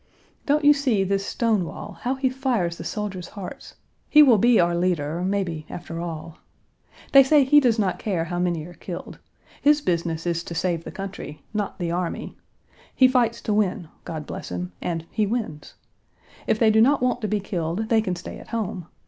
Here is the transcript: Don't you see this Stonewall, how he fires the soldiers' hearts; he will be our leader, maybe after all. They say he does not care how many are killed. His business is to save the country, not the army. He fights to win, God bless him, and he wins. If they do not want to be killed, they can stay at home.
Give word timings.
Don't 0.47 0.65
you 0.65 0.73
see 0.73 1.03
this 1.03 1.23
Stonewall, 1.23 1.99
how 2.01 2.15
he 2.15 2.27
fires 2.27 2.79
the 2.79 2.83
soldiers' 2.83 3.27
hearts; 3.37 3.75
he 4.09 4.23
will 4.23 4.39
be 4.39 4.59
our 4.59 4.75
leader, 4.75 5.21
maybe 5.21 5.63
after 5.69 5.99
all. 5.99 6.39
They 7.11 7.21
say 7.21 7.43
he 7.43 7.59
does 7.59 7.77
not 7.77 7.99
care 7.99 8.23
how 8.23 8.39
many 8.39 8.65
are 8.65 8.73
killed. 8.73 9.19
His 9.61 9.79
business 9.79 10.25
is 10.25 10.43
to 10.45 10.55
save 10.55 10.85
the 10.85 10.91
country, 10.91 11.43
not 11.53 11.77
the 11.77 11.91
army. 11.91 12.35
He 12.95 13.07
fights 13.07 13.41
to 13.41 13.53
win, 13.53 13.89
God 14.03 14.25
bless 14.25 14.49
him, 14.49 14.71
and 14.81 15.05
he 15.11 15.27
wins. 15.27 15.75
If 16.47 16.57
they 16.57 16.71
do 16.71 16.81
not 16.81 17.03
want 17.03 17.21
to 17.21 17.27
be 17.27 17.39
killed, 17.39 17.87
they 17.89 18.01
can 18.01 18.15
stay 18.15 18.39
at 18.39 18.47
home. 18.47 18.87